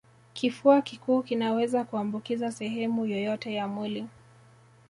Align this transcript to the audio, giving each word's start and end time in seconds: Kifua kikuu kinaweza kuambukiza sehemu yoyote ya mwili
Kifua 0.33 0.81
kikuu 0.81 1.21
kinaweza 1.23 1.83
kuambukiza 1.83 2.51
sehemu 2.51 3.05
yoyote 3.05 3.53
ya 3.53 3.67
mwili 3.67 4.07